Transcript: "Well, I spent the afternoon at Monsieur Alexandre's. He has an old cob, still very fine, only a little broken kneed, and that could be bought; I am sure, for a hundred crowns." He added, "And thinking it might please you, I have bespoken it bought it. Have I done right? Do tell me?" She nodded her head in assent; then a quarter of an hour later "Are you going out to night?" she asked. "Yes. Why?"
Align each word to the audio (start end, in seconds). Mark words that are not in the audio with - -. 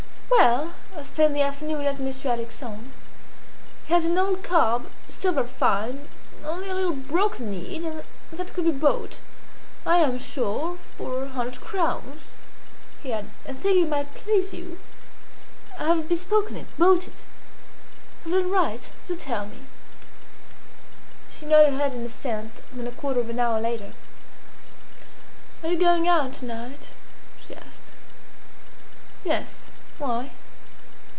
"Well, 0.33 0.73
I 0.95 1.03
spent 1.03 1.33
the 1.33 1.41
afternoon 1.41 1.85
at 1.85 1.99
Monsieur 1.99 2.31
Alexandre's. 2.31 2.93
He 3.85 3.93
has 3.93 4.05
an 4.05 4.17
old 4.17 4.43
cob, 4.43 4.85
still 5.09 5.33
very 5.33 5.45
fine, 5.47 6.07
only 6.45 6.69
a 6.69 6.73
little 6.73 6.93
broken 6.95 7.51
kneed, 7.51 7.83
and 7.83 8.03
that 8.31 8.53
could 8.53 8.63
be 8.63 8.71
bought; 8.71 9.19
I 9.85 9.97
am 9.97 10.17
sure, 10.19 10.77
for 10.97 11.23
a 11.23 11.27
hundred 11.29 11.59
crowns." 11.59 12.23
He 13.03 13.11
added, 13.11 13.29
"And 13.45 13.59
thinking 13.59 13.83
it 13.83 13.89
might 13.89 14.15
please 14.15 14.53
you, 14.53 14.79
I 15.77 15.83
have 15.87 16.07
bespoken 16.07 16.55
it 16.55 16.65
bought 16.77 17.07
it. 17.07 17.25
Have 18.23 18.33
I 18.33 18.37
done 18.37 18.51
right? 18.51 18.91
Do 19.07 19.17
tell 19.17 19.45
me?" 19.45 19.65
She 21.29 21.45
nodded 21.45 21.73
her 21.73 21.77
head 21.79 21.93
in 21.93 22.03
assent; 22.05 22.61
then 22.71 22.87
a 22.87 22.91
quarter 22.91 23.19
of 23.19 23.29
an 23.29 23.39
hour 23.39 23.59
later 23.59 23.93
"Are 25.61 25.69
you 25.69 25.77
going 25.77 26.07
out 26.07 26.33
to 26.35 26.45
night?" 26.45 26.89
she 27.45 27.53
asked. 27.53 27.91
"Yes. 29.25 29.57
Why?" 29.97 30.31